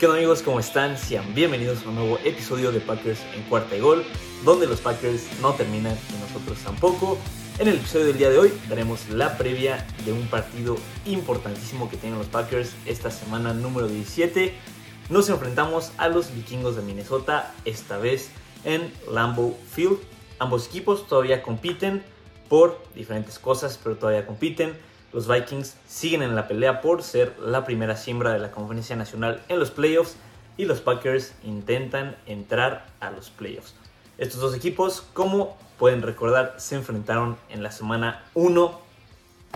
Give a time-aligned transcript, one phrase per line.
[0.00, 0.40] ¿Qué onda amigos?
[0.40, 0.96] ¿Cómo están?
[0.96, 4.02] Sean bienvenidos a un nuevo episodio de Packers en cuarta y gol,
[4.46, 7.18] donde los Packers no terminan y nosotros tampoco.
[7.58, 11.98] En el episodio del día de hoy daremos la previa de un partido importantísimo que
[11.98, 14.54] tienen los Packers esta semana número 17.
[15.10, 18.30] Nos enfrentamos a los vikingos de Minnesota, esta vez
[18.64, 19.98] en Lambeau Field.
[20.38, 22.02] Ambos equipos todavía compiten
[22.48, 24.72] por diferentes cosas, pero todavía compiten.
[25.12, 29.42] Los Vikings siguen en la pelea por ser la primera siembra de la conferencia nacional
[29.48, 30.16] en los playoffs
[30.56, 33.74] y los Packers intentan entrar a los playoffs.
[34.18, 38.80] Estos dos equipos, como pueden recordar, se enfrentaron en la semana 1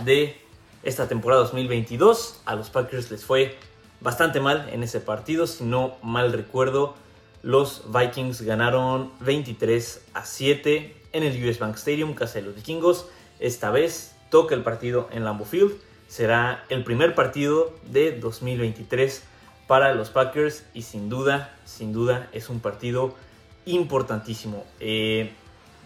[0.05, 0.41] de
[0.83, 2.41] esta temporada 2022.
[2.47, 3.56] A los Packers les fue
[4.00, 6.95] bastante mal en ese partido, si no mal recuerdo.
[7.42, 13.06] Los Vikings ganaron 23 a 7 en el US Bank Stadium, casa de los vikingos.
[13.39, 15.74] Esta vez toca el partido en Lambeau Field.
[16.09, 19.23] Será el primer partido de 2023
[19.69, 23.14] para los Packers y sin duda, sin duda es un partido
[23.64, 24.64] importantísimo.
[24.81, 25.31] Eh,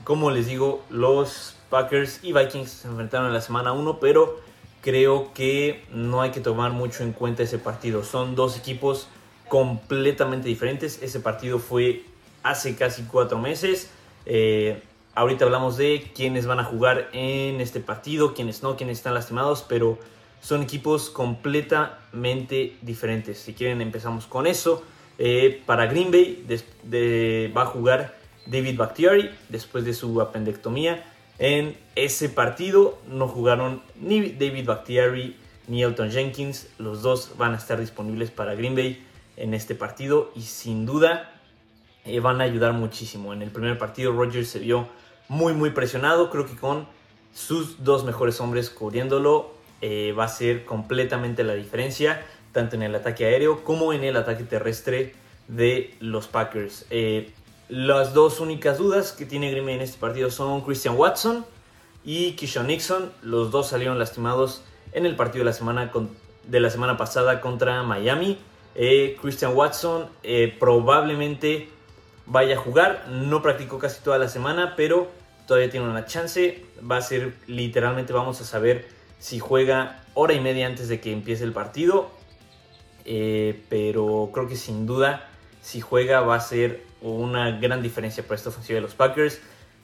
[0.02, 4.40] como les digo, los Packers y Vikings se enfrentaron en la semana 1, pero
[4.80, 8.02] creo que no hay que tomar mucho en cuenta ese partido.
[8.02, 9.08] Son dos equipos
[9.48, 11.02] completamente diferentes.
[11.02, 12.06] Ese partido fue
[12.42, 13.90] hace casi cuatro meses.
[14.24, 14.82] Eh,
[15.18, 19.66] Ahorita hablamos de quiénes van a jugar en este partido, quiénes no, quiénes están lastimados,
[19.68, 19.98] pero
[20.40, 23.40] son equipos completamente diferentes.
[23.40, 24.84] Si quieren empezamos con eso.
[25.18, 26.46] Eh, para Green Bay
[27.52, 28.16] va a jugar
[28.46, 31.04] David Bakhtiari después de su apendectomía.
[31.40, 36.68] En ese partido no jugaron ni David Bakhtiari ni Elton Jenkins.
[36.78, 39.04] Los dos van a estar disponibles para Green Bay
[39.36, 41.32] en este partido y sin duda
[42.04, 43.32] eh, van a ayudar muchísimo.
[43.32, 44.86] En el primer partido Rogers se vio
[45.28, 46.30] muy, muy presionado.
[46.30, 46.86] Creo que con
[47.34, 52.94] sus dos mejores hombres cubriéndolo eh, va a ser completamente la diferencia, tanto en el
[52.94, 55.14] ataque aéreo como en el ataque terrestre
[55.46, 56.86] de los Packers.
[56.90, 57.32] Eh,
[57.68, 61.44] las dos únicas dudas que tiene Green en este partido son Christian Watson
[62.04, 63.12] y Kishon Nixon.
[63.22, 64.62] Los dos salieron lastimados
[64.92, 65.92] en el partido de la semana,
[66.44, 68.38] de la semana pasada contra Miami.
[68.74, 70.06] Eh, Christian Watson
[70.58, 71.68] probablemente
[72.26, 73.06] vaya a jugar.
[73.10, 75.08] No practicó casi toda la semana, pero
[75.48, 76.62] todavía tiene una chance.
[76.88, 78.86] Va a ser literalmente, vamos a saber
[79.18, 82.10] si juega hora y media antes de que empiece el partido.
[83.04, 85.26] Eh, pero creo que sin duda,
[85.62, 89.40] si juega, va a ser una gran diferencia para esta ofensiva de los Packers.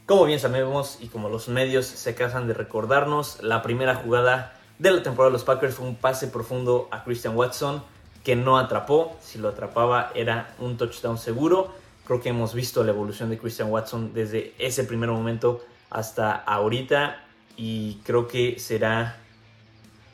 [0.07, 4.91] Como bien sabemos y como los medios se casan de recordarnos, la primera jugada de
[4.91, 7.83] la temporada de los Packers fue un pase profundo a Christian Watson
[8.23, 9.17] que no atrapó.
[9.23, 11.73] Si lo atrapaba era un touchdown seguro.
[12.07, 17.25] Creo que hemos visto la evolución de Christian Watson desde ese primer momento hasta ahorita
[17.57, 19.17] y creo que será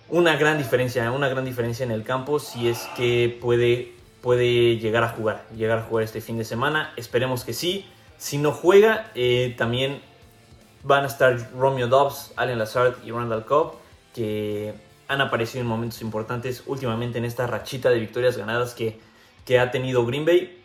[0.09, 3.93] una gran diferencia, una gran diferencia en el campo si es que puede,
[4.23, 6.93] puede llegar a jugar, llegar a jugar este fin de semana.
[6.97, 7.87] Esperemos que sí.
[8.19, 10.01] Si no juega, eh, también
[10.83, 13.75] van a estar Romeo Dobbs, Allen Lazard y Randall Cobb,
[14.15, 14.75] que
[15.09, 19.01] han aparecido en momentos importantes últimamente en esta rachita de victorias ganadas que,
[19.45, 20.60] que ha tenido Green Bay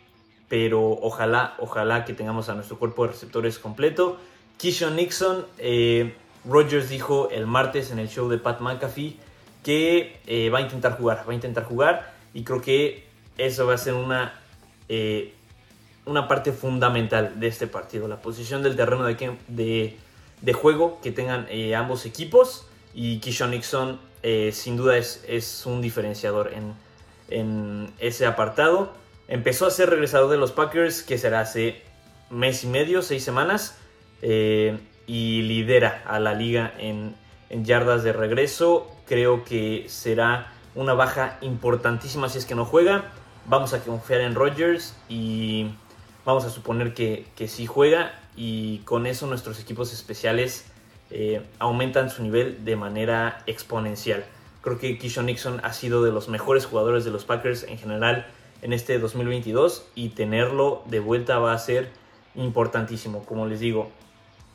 [0.48, 4.18] pero ojalá, ojalá que tengamos a nuestro cuerpo de receptores completo.
[4.58, 6.14] Kishon Nixon, eh,
[6.44, 9.16] Rogers dijo el martes en el show de Pat McAfee
[9.62, 13.04] que eh, va a intentar jugar, va a intentar jugar y creo que
[13.36, 14.40] eso va a ser una,
[14.88, 15.34] eh,
[16.04, 19.96] una parte fundamental de este partido, la posición del terreno de,
[20.40, 23.98] de, juego que tengan ambos equipos y Kishon Nixon
[24.52, 26.74] sin duda es, es un diferenciador en,
[27.28, 28.92] en ese apartado.
[29.28, 31.82] Empezó a ser regresador de los Packers, que será hace
[32.30, 33.78] mes y medio, seis semanas,
[34.22, 37.14] eh, y lidera a la liga en,
[37.50, 38.90] yardas de regreso.
[39.06, 43.12] Creo que será una baja importantísima si es que no juega.
[43.46, 45.70] Vamos a confiar en Rodgers y
[46.24, 50.66] vamos a suponer que, que sí juega y con eso nuestros equipos especiales
[51.10, 54.24] eh, aumentan su nivel de manera exponencial.
[54.60, 58.26] Creo que Kishon Nixon ha sido de los mejores jugadores de los Packers en general
[58.62, 61.90] en este 2022 y tenerlo de vuelta va a ser
[62.34, 63.24] importantísimo.
[63.24, 63.90] Como les digo,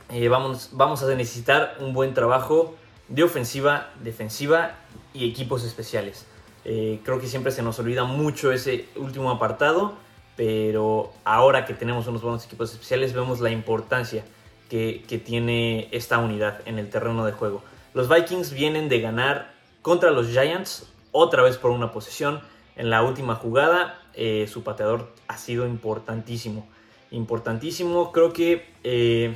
[0.09, 2.75] eh, vamos, vamos a necesitar un buen trabajo
[3.07, 4.75] de ofensiva, defensiva
[5.13, 6.25] y equipos especiales.
[6.63, 9.93] Eh, creo que siempre se nos olvida mucho ese último apartado,
[10.35, 14.23] pero ahora que tenemos unos buenos equipos especiales vemos la importancia
[14.69, 17.63] que, que tiene esta unidad en el terreno de juego.
[17.93, 22.41] Los Vikings vienen de ganar contra los Giants otra vez por una posesión
[22.75, 23.99] en la última jugada.
[24.13, 26.67] Eh, su pateador ha sido importantísimo.
[27.11, 28.11] Importantísimo.
[28.11, 29.35] Creo que eh,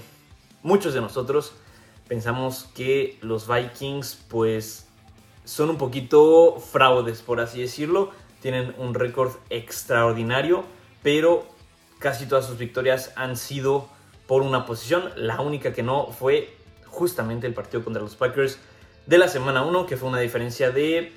[0.64, 1.54] muchos de nosotros
[2.08, 4.88] pensamos que los Vikings pues
[5.44, 8.12] son un poquito fraudes, por así decirlo.
[8.42, 10.66] tienen un récord extraordinario,
[11.02, 11.48] pero
[12.00, 13.90] casi todas sus victorias han sido
[14.28, 15.12] por una posición.
[15.16, 16.56] La única que no fue
[16.86, 18.60] justamente el partido contra los Packers
[19.06, 21.12] de la semana 1, que fue una diferencia de,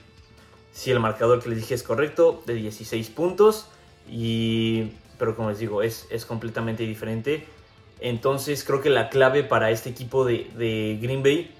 [0.78, 3.66] si el marcador que les dije es correcto, de 16 puntos.
[4.08, 7.48] Y, pero como les digo, es, es completamente diferente.
[7.98, 11.52] Entonces creo que la clave para este equipo de, Green Bay,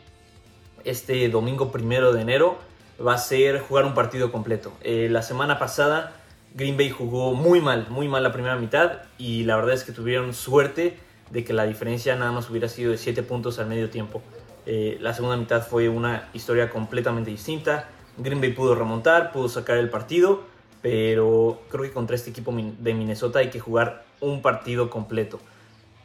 [0.84, 2.58] este domingo primero de enero,
[3.04, 4.72] va a ser jugar un partido completo.
[4.82, 6.12] Eh, la semana pasada
[6.54, 9.90] Green Bay jugó muy mal, muy mal la primera mitad y la verdad es que
[9.90, 10.96] tuvieron suerte
[11.32, 14.22] de que la diferencia nada más hubiera sido de 7 puntos al medio tiempo.
[14.64, 17.88] Eh, la segunda mitad fue una historia completamente distinta.
[18.18, 20.42] Green Bay pudo remontar, pudo sacar el partido,
[20.82, 25.40] pero creo que contra este equipo de Minnesota hay que jugar un partido completo.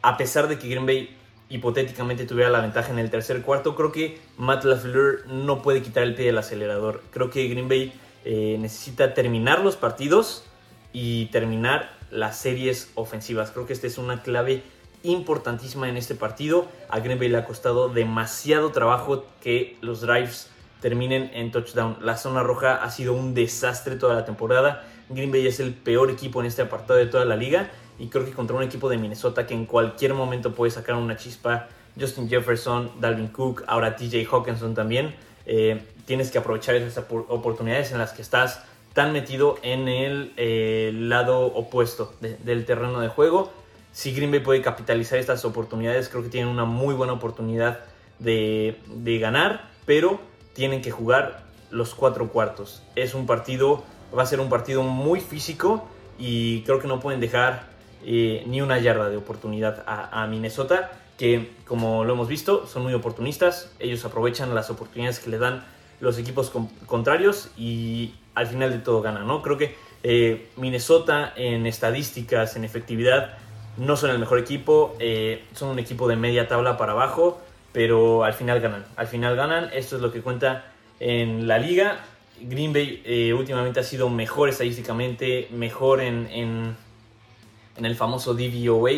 [0.02, 1.16] A pesar de que Green Bay
[1.48, 6.02] hipotéticamente tuviera la ventaja en el tercer cuarto, creo que Matt LaFleur no puede quitar
[6.02, 7.02] el pie del acelerador.
[7.10, 7.92] Creo que Green Bay
[8.24, 10.44] eh, necesita terminar los partidos
[10.92, 13.50] y terminar las series ofensivas.
[13.50, 14.62] Creo que esta es una clave
[15.02, 16.68] importantísima en este partido.
[16.88, 20.50] A Green Bay le ha costado demasiado trabajo que los drives
[20.84, 21.96] terminen en touchdown.
[22.02, 24.84] La zona roja ha sido un desastre toda la temporada.
[25.08, 27.70] Green Bay es el peor equipo en este apartado de toda la liga.
[27.98, 31.16] Y creo que contra un equipo de Minnesota que en cualquier momento puede sacar una
[31.16, 31.68] chispa.
[31.98, 35.14] Justin Jefferson, Dalvin Cook, ahora TJ Hawkinson también.
[35.46, 40.90] Eh, tienes que aprovechar esas oportunidades en las que estás tan metido en el eh,
[40.92, 43.50] lado opuesto del terreno de juego.
[43.92, 47.80] Si Green Bay puede capitalizar estas oportunidades, creo que tienen una muy buena oportunidad
[48.18, 48.76] de,
[49.18, 50.20] ganar, pero
[50.54, 52.82] tienen que jugar los cuatro cuartos.
[52.96, 53.84] Es un partido,
[54.16, 55.86] va a ser un partido muy físico
[56.18, 57.66] y creo que no pueden dejar
[58.04, 62.94] eh, ni una yarda de oportunidad a Minnesota, que como lo hemos visto, son muy
[62.94, 63.72] oportunistas.
[63.78, 65.64] Ellos aprovechan las oportunidades que le dan
[66.00, 66.52] los equipos
[66.86, 69.42] contrarios y al final de todo ganan, ¿no?
[69.42, 73.38] Creo que eh, Minnesota en estadísticas, en efectividad,
[73.76, 77.40] no son el mejor equipo, eh, son un equipo de media tabla para abajo,
[77.74, 80.64] pero al final ganan, al final ganan, esto es lo que cuenta
[81.00, 82.04] en la liga.
[82.40, 86.76] Green Bay eh, últimamente ha sido mejor estadísticamente, mejor en, en,
[87.84, 88.92] el famoso DVOA,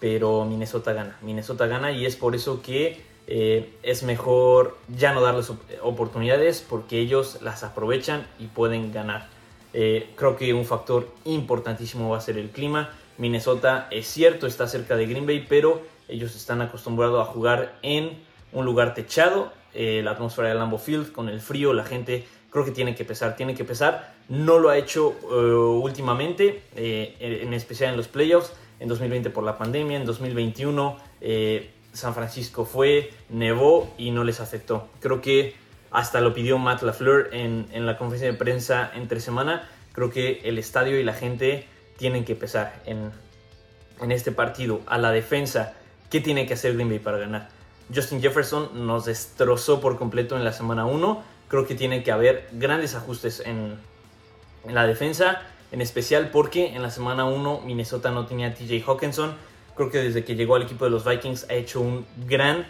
[0.00, 5.20] pero Minnesota gana, Minnesota gana y es por eso que eh, es mejor ya no
[5.20, 9.28] darles oportunidades porque ellos las aprovechan y pueden ganar.
[9.74, 12.90] Eh, creo que un factor importantísimo va a ser el clima.
[13.18, 18.22] Minnesota es cierto, está cerca de Green Bay, pero ellos están acostumbrados a jugar en
[18.52, 19.52] un lugar techado.
[19.74, 23.04] Eh, la atmósfera de Lambeau Field con el frío, la gente creo que tiene que
[23.04, 24.14] pesar, tiene que pesar.
[24.28, 29.96] No lo ha hecho últimamente, en especial en los playoffs, en 2020 por la pandemia,
[29.96, 30.96] en 2021
[31.94, 34.88] San Francisco fue, nevó y no les afectó.
[35.00, 35.54] Creo que
[35.90, 39.68] hasta lo pidió Matt LaFleur en, en la conferencia de prensa entre semana.
[39.92, 41.66] Creo que el estadio y la gente
[41.96, 43.12] tienen que pesar en,
[44.00, 44.80] en este partido.
[44.86, 45.74] A la defensa,
[46.14, 47.48] ¿qué tiene que hacer Green Bay para ganar?
[47.92, 51.24] Justin Jefferson nos destrozó por completo en la semana 1.
[51.48, 53.74] Creo que tiene que haber grandes ajustes en,
[54.72, 59.34] la defensa, en especial porque en la semana 1 Minnesota no tenía a TJ Hawkinson
[59.74, 62.64] Creo que desde que llegó al equipo de los Vikings ha hecho un gran,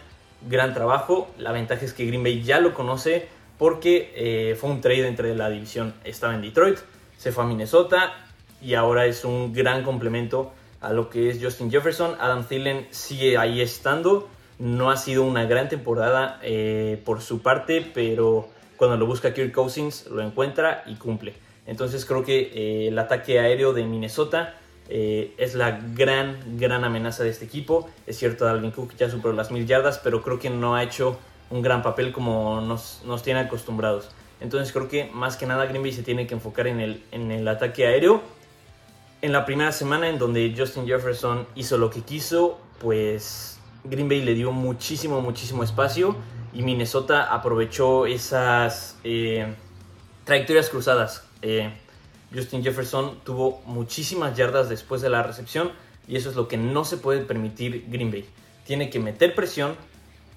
[0.49, 1.29] gran trabajo.
[1.37, 3.27] La ventaja es que Green Bay ya lo conoce
[3.59, 5.93] porque eh, fue un trade entre la división.
[6.03, 6.79] Estaba en Detroit,
[7.15, 8.25] se fue a Minnesota
[8.59, 10.51] y ahora es un gran complemento
[10.85, 12.15] a lo que es Justin Jefferson.
[12.19, 14.29] Adam Thielen sigue ahí estando.
[14.59, 19.51] No ha sido una gran temporada eh, por su parte, pero cuando lo busca Kirk
[19.51, 21.33] Cousins lo encuentra y cumple.
[21.65, 24.55] Entonces creo que eh, el ataque aéreo de Minnesota
[24.87, 27.89] eh, es la gran, gran amenaza de este equipo.
[28.05, 31.17] Es cierto, Dalvin Cook ya superó las mil yardas, pero creo que no ha hecho
[31.49, 34.11] un gran papel como nos, nos tiene acostumbrados.
[34.39, 37.31] Entonces creo que más que nada Green Bay se tiene que enfocar en el, en
[37.31, 38.21] el ataque aéreo.
[39.21, 44.21] En la primera semana en donde Justin Jefferson hizo lo que quiso, pues Green Bay
[44.21, 46.15] le dio muchísimo, muchísimo espacio
[46.53, 49.53] y Minnesota aprovechó esas eh,
[50.23, 51.23] trayectorias cruzadas.
[51.41, 51.71] Eh,
[52.33, 55.71] Justin Jefferson tuvo muchísimas yardas después de la recepción
[56.07, 58.25] y eso es lo que no se puede permitir Green Bay.
[58.65, 59.75] Tiene que meter presión,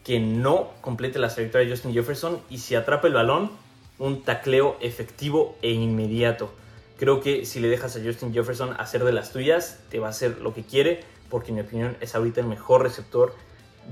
[0.05, 3.51] que no complete la trayectoria de Justin Jefferson y si atrapa el balón,
[3.99, 6.51] un tacleo efectivo e inmediato.
[6.99, 10.11] Creo que si le dejas a Justin Jefferson hacer de las tuyas, te va a
[10.11, 11.01] hacer lo que quiere,
[11.31, 13.35] porque en mi opinión es ahorita el mejor receptor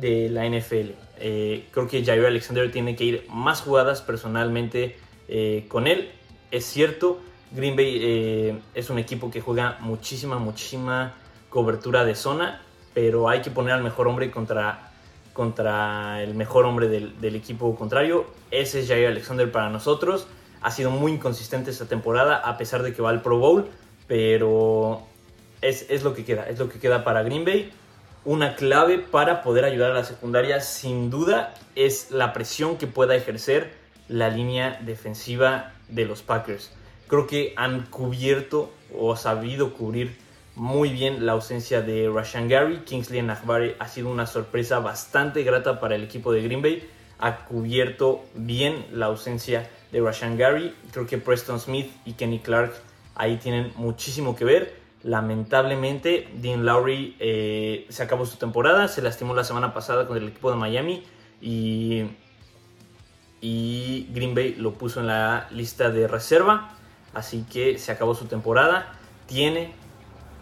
[0.01, 0.91] de la NFL.
[1.19, 4.97] Eh, creo que Jair Alexander tiene que ir más jugadas personalmente
[5.29, 6.11] eh, con él.
[6.51, 7.21] Es cierto,
[7.53, 11.15] Green Bay eh, es un equipo que juega muchísima, muchísima
[11.49, 12.61] cobertura de zona,
[12.93, 14.93] pero hay que poner al mejor hombre contra,
[15.33, 18.27] contra el mejor hombre del, equipo contrario.
[18.51, 20.27] Ese es Jair Alexander para nosotros.
[20.67, 23.69] Ha sido muy inconsistente esta temporada, a pesar de que va al Pro Bowl,
[24.09, 25.07] pero
[25.63, 27.73] es, es lo que queda, es lo que queda para Green Bay.
[28.25, 33.15] Una clave para poder ayudar a la secundaria, sin duda, es la presión que pueda
[33.15, 33.75] ejercer
[34.09, 36.73] la línea defensiva de los Packers.
[37.07, 40.17] Creo que han cubierto o sabido cubrir
[40.57, 42.79] muy bien la ausencia de Rashan Gary.
[42.79, 46.91] Kingsley Nagbari ha sido una sorpresa bastante grata para el equipo de Green Bay.
[47.21, 50.75] Ha cubierto bien la ausencia de Rashan Gary.
[50.93, 52.75] Creo que Preston Smith y Kenny Clark
[53.15, 54.87] ahí tienen muchísimo que ver.
[55.03, 60.29] Lamentablemente, Dean Lowry eh, se acabó su temporada, se lastimó la semana pasada con el
[60.29, 61.05] equipo de Miami
[61.41, 62.07] y,
[63.41, 66.73] y Green Bay lo puso en la lista de reserva.
[67.15, 68.93] Así que se acabó su temporada.
[69.27, 69.73] Tiene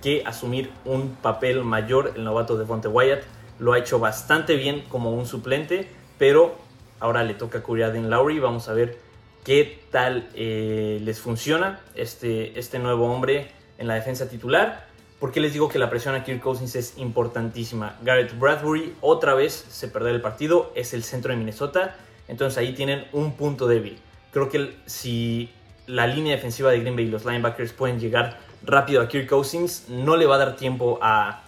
[0.03, 3.23] que asumir un papel mayor el novato de Fonte Wyatt.
[3.59, 6.57] Lo ha hecho bastante bien como un suplente, pero
[7.01, 8.41] ahora le toca cubrir a Dean Lowry.
[8.41, 8.99] Vamos a ver
[9.45, 13.49] qué tal eh, les funciona este, este nuevo hombre
[13.79, 14.87] en la defensa titular.
[15.21, 17.97] Porque les digo que la presión a Kirk Cousins es importantísima.
[18.03, 21.97] Garrett Bradbury otra vez se perdió el partido, es el centro de Minnesota.
[22.29, 23.99] Entonces ahí tienen un punto débil.
[24.33, 25.51] Creo que si
[25.87, 29.89] la línea defensiva de Green Bay y los linebackers pueden llegar rápido a Kirk Cousins.
[29.89, 31.41] No le va a dar tiempo a,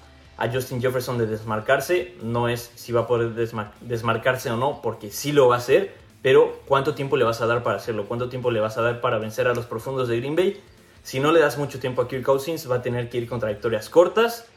[0.53, 2.15] Justin Jefferson de desmarcarse.
[2.23, 3.33] No es si va a poder
[3.81, 5.95] desmarcarse o no, porque sí lo va a hacer.
[6.23, 8.07] Pero ¿cuánto tiempo le vas a dar para hacerlo?
[8.07, 10.61] ¿Cuánto tiempo le vas a dar para vencer a los profundos de Green Bay?
[11.03, 13.49] Si no le das mucho tiempo a Kirk Cousins, va a tener que ir contra
[13.49, 14.49] victorias cortas.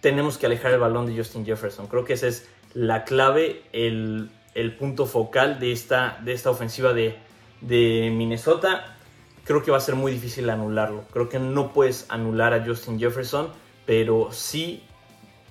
[0.00, 1.88] Tenemos que alejar el balón de Justin Jefferson.
[1.88, 4.30] Creo que esa es la clave, el,
[4.78, 7.18] punto focal de esta, de esta ofensiva de,
[7.60, 8.96] de Minnesota
[9.50, 11.04] creo que va a ser muy difícil anularlo.
[11.12, 13.48] Creo que no puedes anular a Justin Jefferson,
[13.84, 14.84] pero sí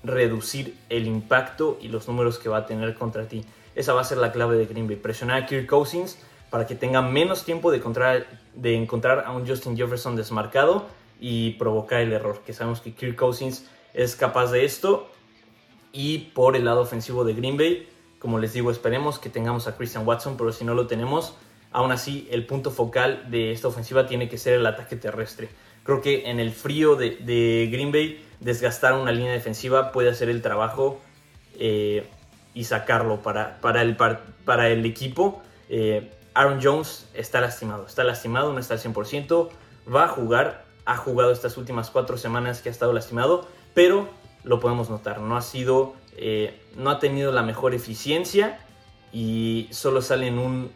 [0.06, 3.44] reducir el impacto y los números que va a tener contra ti.
[3.80, 4.98] Esa va a ser la clave de Green Bay.
[4.98, 6.20] Presionar a Kirk Cousins
[6.50, 10.86] para que tenga menos tiempo de encontrar, de encontrar a un Justin Jefferson desmarcado
[11.18, 12.42] y provocar el error.
[12.46, 15.10] Que sabemos que Kirk Cousins es capaz de esto.
[15.94, 17.88] Y por el lado ofensivo de Green Bay,
[18.20, 21.38] como les digo, esperemos que tengamos a Christian Watson, pero si no lo tenemos,
[21.72, 25.50] Aún así, el punto focal de esta ofensiva tiene que ser el ataque terrestre.
[25.84, 30.42] Creo que en el frío de, Green Bay, desgastar una línea defensiva puede hacer el
[30.42, 31.00] trabajo
[31.60, 32.08] eh,
[32.54, 35.42] y sacarlo para, para, el, para el equipo.
[35.70, 39.50] Eh, Aaron Jones está lastimado, está lastimado, no está al 100%,
[39.94, 44.10] va a jugar, ha jugado estas últimas cuatro semanas que ha estado lastimado, pero
[44.44, 48.60] lo podemos notar, no ha sido, eh, no ha tenido la mejor eficiencia
[49.12, 50.72] y solo sale en un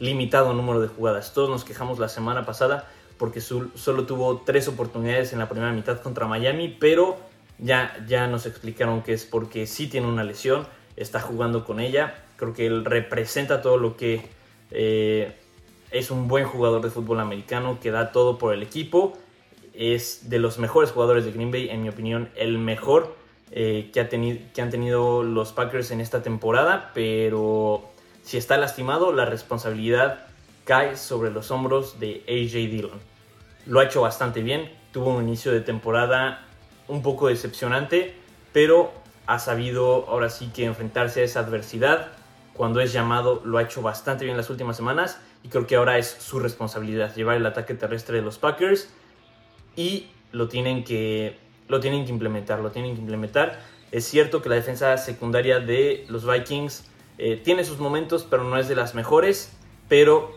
[0.00, 1.32] limitado número de jugadas.
[1.32, 6.00] Todos nos quejamos la semana pasada porque solo tuvo tres oportunidades en la primera mitad
[6.00, 7.18] contra Miami, pero
[7.58, 12.24] ya, ya nos explicaron que es porque sí tiene una lesión, está jugando con ella.
[12.36, 14.22] Creo que él representa todo lo que
[14.70, 15.36] eh,
[15.90, 19.18] es un buen jugador de fútbol americano, que da todo por el equipo.
[19.74, 23.14] Es de los mejores jugadores de Green Bay, en mi opinión, el mejor
[23.50, 27.88] eh, que, ha que han tenido los Packers en esta temporada, pero
[28.22, 30.26] si está lastimado, la responsabilidad
[30.64, 33.00] cae sobre los hombros de AJ Dillon.
[33.66, 36.47] Lo ha hecho bastante bien, tuvo un inicio de temporada
[36.88, 38.14] un poco decepcionante,
[38.52, 38.92] pero
[39.26, 42.08] ha sabido ahora sí que enfrentarse a esa adversidad.
[42.54, 45.98] Cuando es llamado lo ha hecho bastante bien las últimas semanas y creo que ahora
[45.98, 48.88] es su responsabilidad llevar el ataque terrestre de los Packers
[49.76, 53.60] y lo tienen que, lo tienen que implementar, lo tienen que implementar.
[53.92, 56.84] Es cierto que la defensa secundaria de los Vikings
[57.18, 59.52] eh, tiene sus momentos, pero no es de las mejores.
[59.88, 60.34] Pero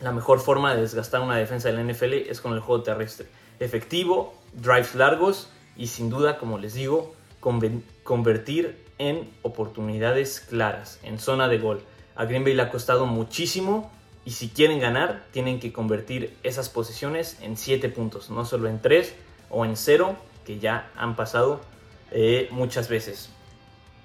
[0.00, 3.26] la mejor forma de desgastar una defensa del NFL es con el juego terrestre.
[3.60, 11.48] Efectivo, drives largos y sin duda, como les digo, convertir en oportunidades claras, en zona
[11.48, 11.80] de gol.
[12.14, 13.90] A Green Bay le ha costado muchísimo
[14.26, 18.82] y si quieren ganar, tienen que convertir esas posiciones en 7 puntos, no solo en
[18.82, 19.14] 3
[19.48, 21.62] o en 0, que ya han pasado
[22.10, 23.30] eh, muchas veces.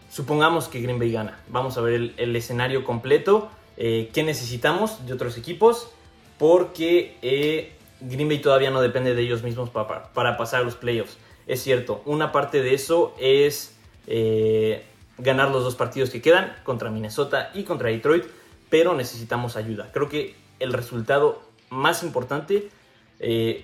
[0.09, 1.43] Supongamos que Green Bay gana.
[1.49, 3.49] Vamos a ver el, escenario completo.
[3.75, 5.89] Eh, ¿Qué necesitamos de otros equipos?
[6.37, 11.17] Porque eh, Green Bay todavía no depende de ellos mismos para, para, pasar los playoffs.
[11.47, 13.75] Es cierto, una parte de eso es
[14.07, 14.85] eh,
[15.17, 18.25] ganar los dos partidos que quedan contra Minnesota y contra Detroit,
[18.69, 19.91] pero necesitamos ayuda.
[19.93, 22.69] Creo que el resultado más importante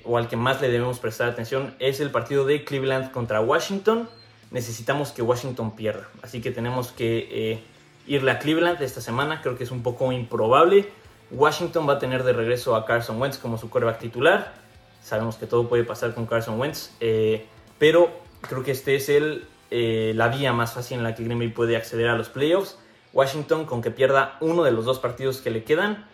[0.06, 4.08] o al que más le debemos prestar atención es el partido de Cleveland contra Washington
[4.52, 6.08] necesitamos que Washington pierda.
[6.22, 7.60] Así que tenemos que eh,
[8.06, 9.42] irle a Cleveland esta semana.
[9.42, 10.88] Creo que es un poco improbable.
[11.32, 14.54] Washington va a tener de regreso a Carson Wentz como su coreback titular.
[15.02, 16.92] Sabemos que todo puede pasar con Carson Wentz.
[17.00, 17.46] Eh,
[17.82, 18.12] pero
[18.42, 21.48] creo que este es el, eh, la vía más fácil en la que Green Bay
[21.48, 22.78] puede acceder a los playoffs.
[23.12, 26.06] Washington, con que pierda uno de los dos partidos que le quedan,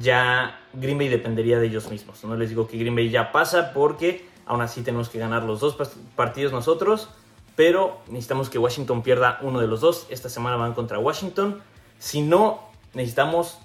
[0.00, 2.24] ya Green Bay dependería de ellos mismos.
[2.24, 5.60] No les digo que Green Bay ya pasa porque aún así tenemos que ganar los
[5.60, 5.78] dos
[6.16, 7.08] partidos nosotros,
[7.54, 10.08] pero necesitamos que Washington pierda uno de los dos.
[10.10, 11.62] Esta semana van contra Washington.
[12.00, 13.58] Si no, necesitamos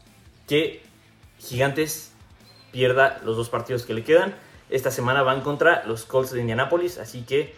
[0.47, 0.83] que
[1.39, 2.13] Gigantes
[2.71, 4.35] pierda los dos partidos que le quedan.
[4.69, 7.55] Esta semana van contra los Colts de Indianapolis, así que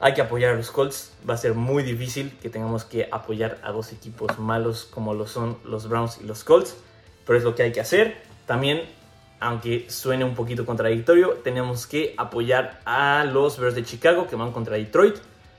[0.00, 1.12] hay que apoyar a los Colts.
[1.28, 5.26] Va a ser muy difícil que tengamos que apoyar a dos equipos malos como lo
[5.26, 6.76] son los Browns y los Colts,
[7.26, 8.16] pero es lo que hay que hacer.
[8.46, 8.88] También,
[9.40, 14.52] aunque suene un poquito contradictorio, tenemos que apoyar a los Bears de Chicago que van
[14.52, 15.16] contra Detroit.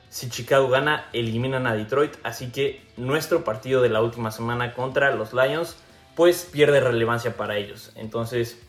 [0.10, 5.14] Si Chicago gana, eliminan a Detroit, así que nuestro partido de la última semana contra
[5.14, 5.78] los Lions
[6.16, 7.92] pues pierde relevancia para ellos.
[7.96, 8.60] Entonces,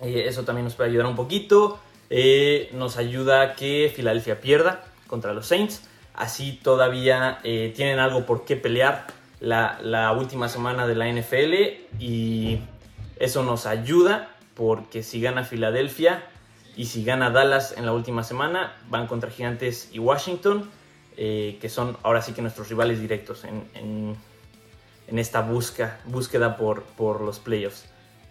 [0.00, 1.78] eh, eso también nos puede ayudar un poquito.
[2.10, 5.82] Eh, nos ayuda a que Filadelfia pierda contra los Saints.
[6.14, 9.06] Así todavía eh, tienen algo por qué pelear
[9.40, 11.54] la, última semana de la NFL
[12.00, 12.60] y
[13.20, 16.24] eso nos ayuda porque si gana Filadelfia
[16.76, 20.68] y si gana Dallas en la última semana van contra Gigantes y Washington
[21.14, 24.16] que son ahora sí que nuestros rivales directos en,
[25.06, 27.86] esta busca, búsqueda por, por los playoffs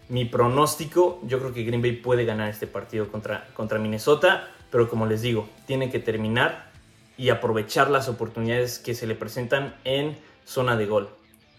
[0.10, 4.90] mi pronóstico, yo creo que Green Bay puede ganar este partido contra, contra Minnesota, pero
[4.90, 6.72] como les digo, tiene que terminar
[7.18, 11.10] y aprovechar las oportunidades que se le presentan en zona de gol.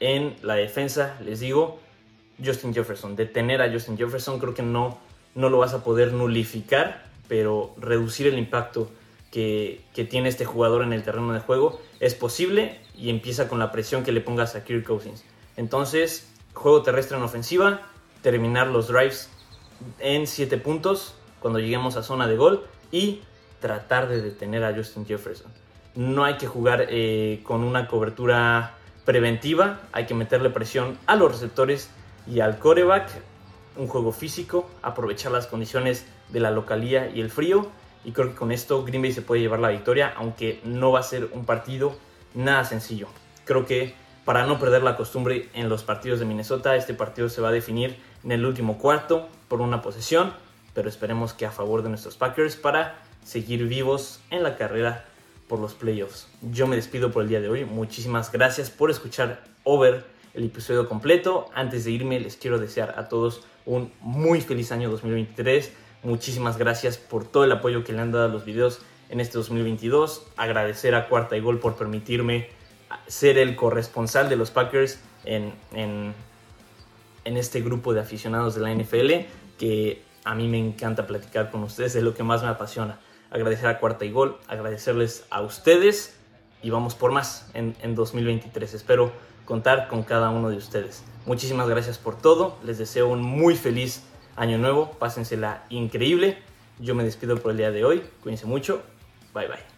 [0.01, 1.81] En la defensa, les digo,
[2.43, 4.99] Justin Jefferson, detener a Justin Jefferson creo que no,
[5.35, 8.91] no lo vas a poder nulificar, pero reducir el impacto
[9.31, 13.59] que, que, tiene este jugador en el terreno de juego es posible y empieza con
[13.59, 15.25] la presión que le pongas a Kirk Cousins.
[15.57, 17.83] Entonces, juego terrestre en ofensiva,
[18.23, 19.31] terminar los drives
[19.99, 23.23] en 7 puntos cuando lleguemos a zona de gol y
[23.61, 25.53] tratar de detener a Justin Jefferson.
[25.95, 31.33] No hay que jugar eh, con una cobertura preventiva, hay que meterle presión a los
[31.33, 31.91] receptores
[32.27, 33.09] y al coreback,
[33.77, 37.69] un juego físico, aprovechar las condiciones de la localía y el frío.
[38.05, 41.01] Y creo que con esto Green Bay se puede llevar la victoria, aunque no va
[41.01, 41.97] a ser un partido
[42.35, 43.09] nada sencillo.
[43.45, 43.95] Creo que
[44.29, 47.51] para no perder la costumbre en los partidos de Minnesota, este partido se va a
[47.51, 50.35] definir en el último cuarto por una posesión,
[50.75, 55.07] pero esperemos que a favor de nuestros Packers para seguir vivos en la carrera
[55.49, 56.29] por los playoffs.
[56.43, 57.65] Yo me despido por el día de hoy.
[57.65, 61.47] Muchísimas gracias por escuchar Over el episodio completo.
[61.55, 65.73] Antes de irme les quiero desear a todos un muy feliz año 2023.
[66.03, 69.39] Muchísimas gracias por todo el apoyo que le han dado a los videos en este
[69.39, 70.27] 2022.
[70.37, 72.58] Agradecer a Cuarta y Gol por permitirme
[73.07, 76.15] ser el corresponsal de los Packers en, en,
[77.25, 79.27] en este grupo de aficionados de la NFL
[79.59, 82.99] que a mí me encanta platicar con ustedes, es lo que más me apasiona.
[83.31, 86.17] Agradecer a Cuarta y Gol, agradecerles a ustedes
[86.63, 88.75] y vamos por más en, en 2023.
[88.75, 89.13] Espero
[89.45, 91.03] contar con cada uno de ustedes.
[91.27, 94.03] Muchísimas gracias por todo, les deseo un muy feliz
[94.37, 96.39] año nuevo, pásensela increíble.
[96.79, 98.83] Yo me despido por el día de hoy, cuídense mucho,
[99.35, 99.78] bye bye.